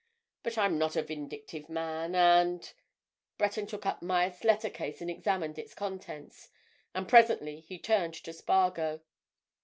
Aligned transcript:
But 0.41 0.57
I'm 0.57 0.79
not 0.79 0.95
a 0.95 1.03
vindictive 1.03 1.69
man, 1.69 2.15
and——" 2.15 2.71
Breton 3.37 3.67
took 3.67 3.85
up 3.85 4.01
Myerst's 4.01 4.43
letter 4.43 4.71
case 4.71 4.99
and 4.99 5.11
examined 5.11 5.59
its 5.59 5.75
contents. 5.75 6.49
And 6.95 7.07
presently 7.07 7.59
he 7.59 7.77
turned 7.77 8.15
to 8.15 8.33
Spargo. 8.33 9.01